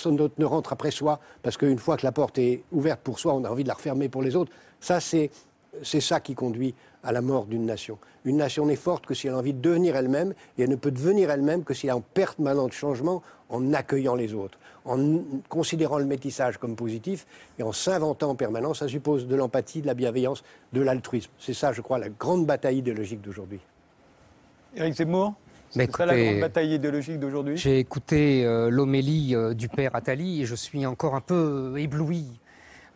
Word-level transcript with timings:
personne 0.00 0.16
d'autre 0.16 0.36
ne 0.38 0.46
rentre 0.46 0.72
après 0.72 0.90
soi, 0.90 1.20
parce 1.42 1.58
qu'une 1.58 1.78
fois 1.78 1.98
que 1.98 2.06
la 2.06 2.12
porte 2.12 2.38
est 2.38 2.62
ouverte 2.72 3.00
pour 3.00 3.18
soi, 3.18 3.34
on 3.34 3.44
a 3.44 3.50
envie 3.50 3.64
de 3.64 3.68
la 3.68 3.74
refermer 3.74 4.08
pour 4.08 4.22
les 4.22 4.34
autres. 4.34 4.50
Ça, 4.80 4.98
c'est 4.98 5.30
c'est 5.82 6.00
ça 6.00 6.18
qui 6.18 6.34
conduit 6.34 6.74
à 7.04 7.12
la 7.12 7.20
mort 7.20 7.44
d'une 7.44 7.64
nation. 7.64 7.98
Une 8.24 8.38
nation 8.38 8.66
n'est 8.66 8.76
forte 8.76 9.06
que 9.06 9.14
si 9.14 9.28
elle 9.28 9.34
a 9.34 9.38
envie 9.38 9.52
de 9.52 9.60
devenir 9.60 9.94
elle-même, 9.94 10.34
et 10.58 10.62
elle 10.62 10.70
ne 10.70 10.76
peut 10.76 10.90
devenir 10.90 11.30
elle-même 11.30 11.62
que 11.64 11.74
si 11.74 11.86
elle 11.86 11.90
est 11.90 11.94
en 11.94 12.00
permanent 12.00 12.66
de 12.66 12.72
changement 12.72 13.22
en 13.50 13.72
accueillant 13.72 14.16
les 14.16 14.34
autres, 14.34 14.58
en 14.84 15.20
considérant 15.48 15.98
le 15.98 16.06
métissage 16.06 16.58
comme 16.58 16.74
positif 16.76 17.26
et 17.58 17.62
en 17.62 17.72
s'inventant 17.72 18.30
en 18.30 18.34
permanence. 18.34 18.80
Ça 18.80 18.88
suppose 18.88 19.28
de 19.28 19.36
l'empathie, 19.36 19.80
de 19.80 19.86
la 19.86 19.94
bienveillance, 19.94 20.42
de 20.72 20.80
l'altruisme. 20.80 21.30
C'est 21.38 21.54
ça, 21.54 21.72
je 21.72 21.82
crois, 21.82 21.98
la 21.98 22.08
grande 22.08 22.46
bataille 22.46 22.78
idéologique 22.78 23.20
d'aujourd'hui. 23.20 23.60
Éric 24.74 24.94
Zemmour? 24.94 25.34
C'est 25.70 25.96
ça 25.96 26.06
la 26.06 26.22
grande 26.22 26.40
bataille 26.40 26.74
idéologique 26.74 27.18
d'aujourd'hui? 27.18 27.56
J'ai 27.56 27.78
écouté 27.78 28.44
euh, 28.44 28.70
l'homélie 28.70 29.34
euh, 29.34 29.54
du 29.54 29.68
père 29.68 29.94
Attali 29.94 30.42
et 30.42 30.46
je 30.46 30.54
suis 30.54 30.84
encore 30.86 31.14
un 31.14 31.20
peu 31.20 31.74
ébloui. 31.78 32.26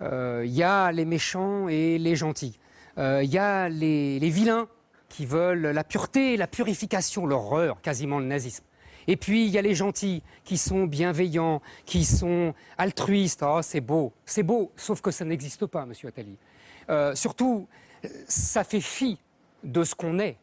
Euh, 0.02 0.42
Il 0.44 0.52
y 0.52 0.62
a 0.62 0.92
les 0.92 1.04
méchants 1.04 1.68
et 1.68 1.98
les 1.98 2.16
gentils. 2.16 2.58
Euh, 2.98 3.22
Il 3.22 3.32
y 3.32 3.38
a 3.38 3.68
les, 3.68 4.18
les 4.18 4.30
vilains 4.30 4.68
qui 5.08 5.26
veulent 5.26 5.68
la 5.68 5.84
pureté, 5.84 6.36
la 6.36 6.48
purification, 6.48 7.26
l'horreur, 7.26 7.80
quasiment 7.80 8.18
le 8.18 8.26
nazisme. 8.26 8.64
Et 9.06 9.16
puis 9.16 9.44
il 9.44 9.50
y 9.50 9.58
a 9.58 9.62
les 9.62 9.74
gentils 9.74 10.22
qui 10.44 10.56
sont 10.56 10.84
bienveillants, 10.84 11.60
qui 11.84 12.04
sont 12.04 12.54
altruistes. 12.78 13.44
Oh, 13.46 13.60
c'est 13.62 13.80
beau, 13.80 14.12
c'est 14.24 14.42
beau, 14.42 14.72
sauf 14.76 15.00
que 15.00 15.10
ça 15.10 15.24
n'existe 15.24 15.66
pas, 15.66 15.86
monsieur 15.86 16.08
Attali. 16.08 16.36
Euh, 16.90 17.14
surtout, 17.14 17.68
euh, 18.04 18.08
ça 18.26 18.64
fait 18.64 18.80
fi 18.80 19.18
de 19.62 19.84
ce 19.84 19.94
qu'on 19.94 20.18
est, 20.18 20.36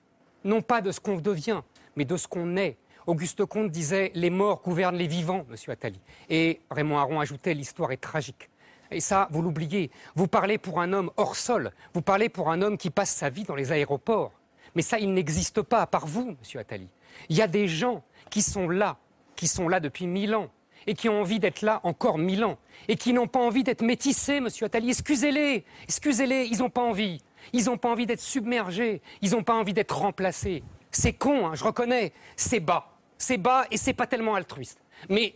non 0.44 0.62
pas 0.62 0.82
de 0.82 0.92
ce 0.92 1.00
qu'on 1.00 1.18
devient, 1.18 1.62
mais 1.96 2.06
de 2.06 2.18
ce 2.18 2.28
qu'on 2.28 2.58
est. 2.58 2.78
Auguste 3.08 3.46
Comte 3.46 3.72
disait 3.72 4.12
Les 4.14 4.30
morts 4.30 4.62
gouvernent 4.64 4.96
les 4.96 5.08
vivants, 5.08 5.46
monsieur 5.50 5.72
Attali. 5.72 6.00
Et 6.30 6.62
Raymond 6.70 6.98
Aron 6.98 7.20
ajoutait 7.20 7.54
L'histoire 7.54 7.92
est 7.92 7.98
tragique. 7.98 8.50
Et 8.92 9.00
ça, 9.00 9.28
vous 9.32 9.42
l'oubliez. 9.42 9.90
Vous 10.16 10.28
parlez 10.28 10.58
pour 10.58 10.82
un 10.82 10.94
homme 10.94 11.12
hors 11.18 11.36
sol. 11.36 11.72
Vous 11.94 12.02
parlez 12.02 12.30
pour 12.30 12.50
un 12.52 12.62
homme 12.62 12.78
qui 12.78 12.90
passe 12.90 13.12
sa 13.12 13.30
vie 13.30 13.44
dans 13.44 13.56
les 13.56 13.72
aéroports. 13.72 14.34
Mais 14.76 14.82
ça, 14.82 15.00
il 15.00 15.14
n'existe 15.14 15.62
pas, 15.62 15.82
à 15.82 15.88
part 15.88 16.06
vous, 16.06 16.36
monsieur 16.40 16.60
Attali. 16.60 16.88
Il 17.30 17.36
y 17.36 17.42
a 17.42 17.48
des 17.48 17.68
gens 17.68 18.04
qui 18.30 18.42
sont 18.42 18.70
là, 18.70 18.98
qui 19.36 19.48
sont 19.48 19.68
là 19.68 19.80
depuis 19.80 20.08
mille 20.08 20.36
ans, 20.36 20.50
et 20.88 20.94
qui 20.94 21.10
ont 21.10 21.22
envie 21.22 21.40
d'être 21.40 21.62
là 21.62 21.80
encore 21.84 22.18
mille 22.18 22.44
ans, 22.44 22.58
et 22.88 22.96
qui 22.96 23.14
n'ont 23.14 23.28
pas 23.28 23.40
envie 23.40 23.64
d'être 23.64 23.82
métissés, 23.82 24.40
monsieur 24.40 24.66
Attali. 24.66 24.90
Excusez-les, 24.90 25.66
excusez-les, 25.84 26.46
ils 26.46 26.60
n'ont 26.60 26.70
pas 26.70 26.82
envie. 26.82 27.22
Ils 27.54 27.66
n'ont 27.66 27.78
pas 27.78 27.90
envie 27.90 28.06
d'être 28.06 28.22
submergés, 28.22 29.02
ils 29.22 29.32
n'ont 29.32 29.44
pas 29.44 29.56
envie 29.56 29.74
d'être 29.74 29.98
remplacés. 29.98 30.64
C'est 30.92 31.14
con, 31.14 31.48
hein, 31.48 31.56
je 31.56 31.64
reconnais, 31.64 32.14
c'est 32.36 32.60
bas. 32.60 32.88
C'est 33.18 33.38
bas 33.38 33.66
et 33.72 33.78
c'est 33.78 33.94
pas 33.94 34.08
tellement 34.08 34.36
altruiste. 34.36 34.82
Mais 35.10 35.36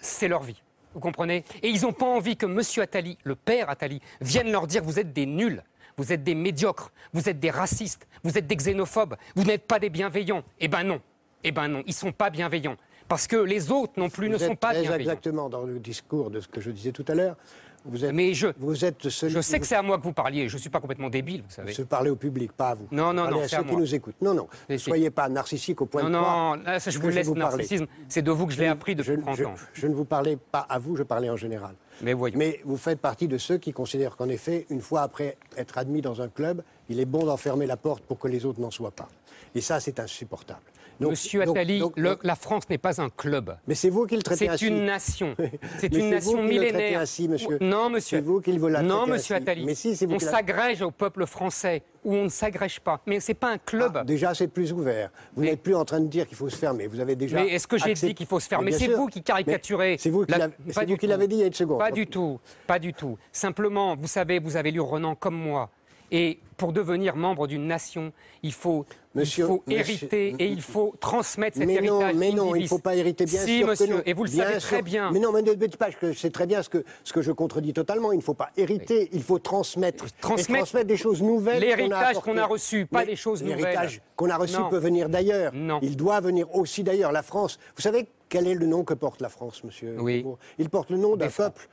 c'est 0.00 0.28
leur 0.28 0.42
vie. 0.42 0.62
Vous 0.94 1.00
comprenez? 1.00 1.44
Et 1.62 1.68
ils 1.68 1.82
n'ont 1.82 1.92
pas 1.92 2.06
envie 2.06 2.36
que 2.36 2.46
Monsieur 2.46 2.82
Attali, 2.82 3.18
le 3.24 3.34
père 3.34 3.70
Attali, 3.70 4.00
vienne 4.20 4.50
leur 4.50 4.66
dire 4.66 4.82
vous 4.82 4.98
êtes 4.98 5.12
des 5.12 5.26
nuls, 5.26 5.62
vous 5.96 6.12
êtes 6.12 6.22
des 6.22 6.34
médiocres, 6.34 6.92
vous 7.12 7.28
êtes 7.28 7.40
des 7.40 7.50
racistes, 7.50 8.06
vous 8.22 8.36
êtes 8.36 8.46
des 8.46 8.56
xénophobes, 8.56 9.16
vous 9.34 9.44
n'êtes 9.44 9.66
pas 9.66 9.78
des 9.78 9.90
bienveillants. 9.90 10.42
Eh 10.60 10.68
ben 10.68 10.84
non. 10.84 11.00
Eh 11.44 11.52
ben 11.52 11.68
non, 11.68 11.82
ils 11.86 11.94
sont 11.94 12.12
pas 12.12 12.30
bienveillants. 12.30 12.76
Parce 13.08 13.26
que 13.26 13.36
les 13.36 13.70
autres 13.70 13.94
non 13.96 14.08
plus 14.08 14.26
Vous 14.28 14.34
ne 14.34 14.38
sont 14.38 14.56
pas 14.56 14.68
très 14.72 14.82
bienveillants. 14.82 15.00
exactement 15.10 15.48
dans 15.48 15.64
le 15.64 15.78
discours 15.78 16.30
de 16.30 16.40
ce 16.40 16.48
que 16.48 16.60
je 16.60 16.70
disais 16.70 16.92
tout 16.92 17.04
à 17.08 17.14
l'heure. 17.14 17.36
Vous 17.84 18.04
êtes, 18.04 18.12
Mais 18.12 18.32
je, 18.32 18.46
vous 18.58 18.84
êtes 18.84 19.08
celui 19.08 19.34
je 19.34 19.40
sais 19.40 19.58
que 19.58 19.66
c'est 19.66 19.74
à 19.74 19.82
moi 19.82 19.98
que 19.98 20.04
vous 20.04 20.12
parliez. 20.12 20.48
Je 20.48 20.54
ne 20.54 20.60
suis 20.60 20.70
pas 20.70 20.78
complètement 20.78 21.10
débile, 21.10 21.42
vous 21.42 21.50
savez. 21.50 21.72
se 21.72 21.82
parler 21.82 22.10
au 22.10 22.16
public, 22.16 22.52
pas 22.52 22.68
à 22.68 22.74
vous. 22.76 22.86
Non, 22.92 23.12
non, 23.12 23.28
non, 23.28 23.40
à 23.42 23.48
ceux 23.48 23.56
à 23.56 23.62
qui 23.64 23.72
moi. 23.72 23.80
nous 23.80 23.92
écoutent. 23.92 24.22
Non, 24.22 24.34
non. 24.34 24.46
Ne 24.68 24.76
soyez 24.76 25.10
pas 25.10 25.28
narcissique 25.28 25.80
au 25.80 25.86
point 25.86 26.02
Non, 26.04 26.08
de 26.08 26.12
non, 26.14 26.54
là, 26.64 26.78
ça, 26.78 26.92
je 26.92 26.98
vous 27.00 27.08
laisse 27.08 27.26
vous 27.26 27.34
narcissisme. 27.34 27.86
C'est 28.08 28.22
de 28.22 28.30
vous 28.30 28.46
que 28.46 28.52
je 28.52 28.60
l'ai 28.60 28.68
appris 28.68 28.94
depuis 28.94 29.08
je, 29.16 29.20
30 29.20 29.36
je- 29.36 29.44
ans. 29.44 29.54
je 29.72 29.86
ne 29.88 29.94
vous 29.94 30.04
parlais 30.04 30.36
pas 30.36 30.60
à 30.60 30.78
vous, 30.78 30.94
je 30.94 31.02
parlais 31.02 31.28
en 31.28 31.36
général. 31.36 31.74
Mais 32.02 32.12
voyons. 32.12 32.38
Mais 32.38 32.60
vous 32.64 32.76
faites 32.76 33.00
partie 33.00 33.26
de 33.26 33.36
ceux 33.36 33.58
qui 33.58 33.72
considèrent 33.72 34.16
qu'en 34.16 34.28
effet, 34.28 34.64
une 34.70 34.80
fois 34.80 35.02
après 35.02 35.36
être 35.56 35.76
admis 35.76 36.02
dans 36.02 36.22
un 36.22 36.28
club, 36.28 36.62
il 36.88 37.00
est 37.00 37.04
bon 37.04 37.24
d'enfermer 37.26 37.66
la 37.66 37.76
porte 37.76 38.04
pour 38.04 38.20
que 38.20 38.28
les 38.28 38.46
autres 38.46 38.60
n'en 38.60 38.70
soient 38.70 38.92
pas. 38.92 39.08
Et 39.56 39.60
ça, 39.60 39.80
c'est 39.80 39.98
insupportable. 39.98 40.60
Donc- 41.02 41.10
Monsieur 41.12 41.42
Attali, 41.42 41.78
donc- 41.80 41.92
le- 41.96 42.18
la 42.22 42.34
France 42.36 42.68
n'est 42.70 42.78
pas 42.78 43.00
un 43.00 43.10
club. 43.10 43.56
mais 43.66 43.74
c'est 43.74 43.90
vous 43.90 44.06
qui 44.06 44.16
le 44.16 44.22
traitez 44.22 44.46
C'est 44.46 44.50
ainsi. 44.50 44.68
une 44.68 44.84
nation. 44.84 45.34
C'est 45.78 45.92
une 45.94 46.00
vous 46.00 46.06
nation 46.10 46.32
le 46.42 46.48
traitez 46.48 46.60
millénaire. 46.60 47.00
ainsi, 47.00 47.28
monsieur. 47.28 47.58
Non, 47.60 47.90
monsieur. 47.90 48.18
C'est 48.18 48.24
vous 48.24 48.40
qui 48.40 48.56
vous 48.56 48.68
la 48.68 48.82
Non, 48.82 49.06
monsieur 49.06 49.34
ainsi. 49.36 49.42
Attali. 49.42 49.64
Mais 49.64 49.74
si, 49.74 49.94
c'est 49.96 50.06
vous 50.06 50.14
on 50.14 50.18
la- 50.24 50.30
s'agrège 50.30 50.82
au 50.82 50.90
peuple 50.90 51.26
français 51.26 51.82
ou 52.04 52.14
on 52.14 52.24
ne 52.24 52.28
s'agrège 52.28 52.80
pas. 52.80 53.00
Mais 53.06 53.20
c'est 53.20 53.34
pas 53.34 53.50
un 53.50 53.58
club. 53.58 53.92
Ah, 53.96 54.04
déjà, 54.04 54.34
c'est 54.34 54.48
plus 54.48 54.72
ouvert. 54.72 55.10
Vous 55.34 55.42
Mais- 55.42 55.50
n'êtes 55.50 55.62
plus 55.62 55.74
en 55.74 55.84
train 55.84 56.00
de 56.00 56.06
dire 56.08 56.26
qu'il 56.26 56.36
faut 56.36 56.48
se 56.48 56.56
fermer. 56.56 56.86
Vous 56.86 57.00
avez 57.00 57.16
déjà. 57.16 57.36
Mais 57.42 57.48
est-ce 57.50 57.66
que 57.66 57.76
j'ai 57.78 57.90
accepté- 57.90 58.08
dit 58.08 58.14
qu'il 58.14 58.26
faut 58.26 58.40
se 58.40 58.48
fermer 58.48 58.72
C'est 58.72 58.88
vous 58.88 59.06
qui 59.08 59.22
caricaturez. 59.22 59.96
C'est 59.98 60.10
vous 60.10 60.24
qui 60.24 60.32
c'est 60.32 60.84
vous 60.86 61.06
l'avez 61.08 61.26
dit 61.28 61.36
il 61.36 61.40
y 61.40 61.44
a 61.44 61.46
une 61.46 61.52
seconde. 61.52 61.78
Pas 61.78 61.90
du 61.90 62.06
tout, 62.06 62.38
pas 62.66 62.78
du 62.78 62.92
tout. 62.94 63.18
Simplement, 63.32 63.96
vous 63.96 64.06
savez, 64.08 64.38
vous 64.38 64.56
avez 64.56 64.70
lu 64.70 64.80
Renan 64.80 65.14
comme 65.14 65.36
moi. 65.36 65.70
Et 66.14 66.38
pour 66.58 66.72
devenir 66.74 67.16
membre 67.16 67.46
d'une 67.46 67.66
nation, 67.66 68.12
il 68.42 68.52
faut, 68.52 68.84
Monsieur- 69.14 69.44
il 69.44 69.48
faut 69.48 69.62
monsieur- 69.66 69.80
hériter 69.94 70.36
et 70.38 70.46
il 70.46 70.60
faut 70.60 70.94
transmettre 71.00 71.56
cet 71.56 71.66
Mais 71.66 71.80
non, 71.80 72.00
héritage. 72.02 72.16
mais 72.16 72.32
non, 72.32 72.54
il 72.54 72.62
ne 72.64 72.68
faut 72.68 72.78
pas 72.78 72.94
hériter 72.94 73.24
bien 73.24 73.40
si, 73.40 73.58
sûr 73.60 73.66
monsieur, 73.66 73.86
que 73.86 73.92
non. 73.94 74.02
et 74.04 74.12
vous 74.12 74.24
le 74.24 74.30
savez 74.30 74.58
très 74.58 74.82
bien. 74.82 75.10
Mais 75.10 75.18
non, 75.20 75.32
mais 75.32 75.40
ne 75.42 75.54
dites 75.54 75.78
pas 75.78 75.90
que 75.90 76.12
c'est 76.12 76.30
très 76.30 76.46
bien 76.46 76.62
ce 76.62 76.68
que, 76.68 76.84
ce 77.02 77.12
que 77.14 77.22
je 77.22 77.32
contredis 77.32 77.72
totalement. 77.72 78.12
Il 78.12 78.18
ne 78.18 78.22
faut 78.22 78.34
pas 78.34 78.50
hériter, 78.58 79.08
il 79.12 79.22
faut 79.22 79.38
transmettre. 79.38 80.04
Transmettre- 80.20 80.50
Et 80.50 80.58
transmettre 80.58 80.86
des 80.86 80.96
choses 80.98 81.22
nouvelles. 81.22 81.60
L'héritage 81.62 82.18
qu'on 82.20 82.36
a 82.36 82.44
reçu, 82.46 82.84
pas 82.86 83.00
Mais 83.00 83.06
des 83.06 83.16
choses 83.16 83.42
nouvelles. 83.42 83.58
L'héritage 83.58 84.02
qu'on 84.14 84.28
a 84.28 84.36
reçu 84.36 84.58
Non. 84.58 84.68
peut 84.68 84.78
venir 84.78 85.08
d'ailleurs. 85.08 85.52
Non. 85.54 85.78
Il 85.82 85.96
doit 85.96 86.20
venir 86.20 86.54
aussi 86.54 86.84
d'ailleurs. 86.84 87.10
La 87.12 87.22
France, 87.22 87.58
vous 87.74 87.82
savez 87.82 88.06
quel 88.28 88.46
est 88.46 88.54
le 88.54 88.66
nom 88.66 88.84
que 88.84 88.94
porte 88.94 89.22
la 89.22 89.30
France, 89.30 89.64
monsieur 89.64 89.96
Oui. 89.98 90.24
Il 90.58 90.68
porte 90.68 90.90
le 90.90 90.98
nom 90.98 91.16
d'un 91.16 91.30
peuple 91.30 91.68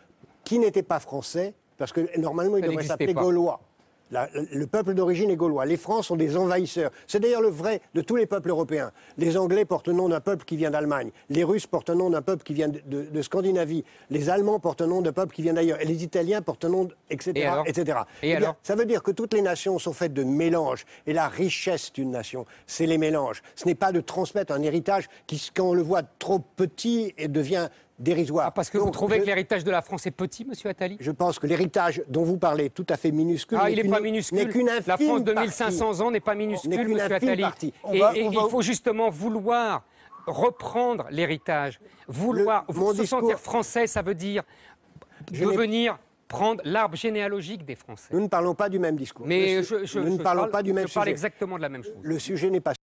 qui 0.46 0.58
n'était 0.60 0.82
pas 0.84 1.00
français, 1.02 1.54
parce 1.78 1.92
que 1.92 2.18
normalement 2.18 2.56
il 2.58 2.64
devrait 2.64 2.84
s'appeler. 2.86 3.14
Gaulois. 3.14 3.60
La- 4.12 4.28
le 4.34 4.66
peuple 4.68 4.94
d'origine 4.94 5.30
est 5.30 5.36
gaulois. 5.36 5.66
Les 5.66 5.78
Francs 5.78 6.04
sont 6.04 6.16
des 6.16 6.36
envahisseurs. 6.36 6.92
C'est 7.08 7.20
d'ailleurs 7.20 7.42
le 7.42 7.50
vrai 7.50 7.82
de 7.94 8.02
tous 8.02 8.16
les 8.16 8.26
peuples 8.26 8.50
européens. 8.50 8.92
Les 9.18 9.38
Anglais 9.38 9.66
portent 9.66 9.88
le 9.88 9.94
nom 9.94 10.10
d'un 10.10 10.20
peuple 10.20 10.46
qui 10.46 10.58
vient 10.58 10.72
d'Allemagne. 10.72 11.12
Les 11.30 11.44
Russes 11.44 11.68
portent 11.68 11.90
le 11.90 11.96
nom 11.96 12.10
d'un 12.10 12.22
peuple 12.22 12.44
qui 12.44 12.54
vient 12.54 12.70
de, 12.70 12.82
de- 12.88 13.04
de 13.04 13.22
Scandinavie. 13.22 13.84
Les 14.10 14.30
Allemands 14.30 14.60
portent 14.60 14.82
le 14.82 14.88
nom 14.88 15.02
d'un 15.02 15.12
peuple 15.14 15.34
qui 15.36 15.42
vient 15.44 15.54
d'ailleurs. 15.54 15.80
Et 15.82 15.86
les 15.86 16.04
Italiens 16.04 16.42
portent 16.42 16.64
le 16.66 16.72
nom, 16.72 16.86
de- 16.86 16.96
etc. 17.10 17.32
Et 17.36 17.46
alors 17.46 17.68
etc. 17.68 18.00
Et 18.24 18.26
Eh 18.26 18.28
bien, 18.30 18.38
alors 18.38 18.56
ça 18.64 18.76
veut 18.76 18.86
dire 18.86 19.04
que 19.04 19.12
toutes 19.12 19.34
les 19.34 19.42
nations 19.42 19.78
sont 19.80 19.94
faites 19.94 20.14
de 20.14 20.24
mélanges. 20.24 20.86
Et 21.06 21.14
la 21.14 21.28
richesse 21.28 21.94
d'une 21.94 22.12
nation, 22.12 22.46
c'est 22.68 22.86
les 22.88 22.98
mélanges. 22.98 23.42
Ce 23.56 23.66
n'est 23.66 23.76
pas 23.76 23.92
de 23.92 24.02
transmettre 24.02 24.54
un 24.54 24.62
héritage 24.64 25.08
qui, 25.28 25.50
quand 25.56 25.66
on 25.70 25.74
le 25.74 25.82
voit 25.84 26.04
trop 26.20 26.40
petit, 26.40 27.14
et 27.18 27.28
devient 27.28 27.70
dérisoire. 28.00 28.46
Ah, 28.48 28.52
parce 28.52 28.70
que 28.70 28.78
vous 28.78 28.86
Donc, 28.86 28.94
trouvez 28.94 29.18
je- 29.18 29.22
que 29.22 29.26
l'héritage 29.28 29.64
de 29.64 29.72
la 29.72 29.82
France 29.82 30.06
est 30.08 30.12
petit, 30.12 30.46
monsieur 30.46 30.70
Attali? 30.70 30.98
Je 31.00 31.12
pense 31.12 31.38
que 31.38 31.46
l'héritage 31.48 32.02
dont 32.08 32.24
vous 32.24 32.38
parlez, 32.38 32.70
tout 32.70 32.86
à 32.90 32.98
fait 32.98 33.12
minuscule, 33.12 33.58
Ah, 33.62 33.66
n'est 33.66 33.74
il 33.74 33.76
n'est 33.76 33.82
qu'une- 33.84 33.92
pas 33.92 34.00
minuscule. 34.00 34.50
qu'une 34.50 34.68
La 34.68 34.98
France 34.98 35.24
de 35.24 35.34
partie. 35.34 35.48
1500 35.48 36.00
ans 36.02 36.12
n'est 36.12 36.20
pas 36.20 36.36
minuscule, 36.36 36.88
monsieur 36.88 37.14
Attali. 37.16 37.44
Et, 37.94 38.00
va- 38.00 38.16
et 38.16 38.24
on 38.28 38.32
il 38.32 38.50
faut 38.50 38.62
justement 38.62 39.10
vouloir 39.10 39.84
reprendre 40.26 41.08
l'héritage. 41.12 41.80
Vouloir 42.08 42.66
Le- 42.68 42.74
se 42.74 43.02
discours- 43.02 43.20
sentir 43.22 43.40
français, 43.40 43.88
ça 43.88 44.02
veut 44.02 44.16
dire 44.16 44.44
Je 45.34 45.44
devenir 45.46 45.98
prendre 46.28 46.62
l'arbre 46.64 46.96
généalogique 46.96 47.66
des 47.66 47.74
Français. 47.76 48.08
Nous 48.12 48.22
ne 48.22 48.28
parlons 48.28 48.54
pas 48.54 48.70
du 48.70 48.78
même 48.78 48.96
discours. 48.96 49.26
Mais 49.28 49.56
Le- 49.56 49.62
je, 49.64 49.86
je- 49.86 50.00
nous 50.00 50.18
ne 50.18 50.22
parlons 50.22 50.42
parle, 50.42 50.52
pas 50.52 50.62
du 50.64 50.74
même 50.74 50.88
je 50.88 50.94
parle 50.94 51.10
exactement 51.10 51.58
de 51.58 51.62
la 51.64 51.70
même 51.70 51.84
chose. 51.84 51.96
Le 52.04 52.20
sujet 52.20 52.52
n'est 52.52 52.60
pas 52.60 52.76